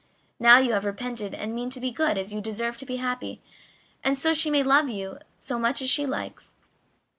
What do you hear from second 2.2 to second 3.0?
you deserve to be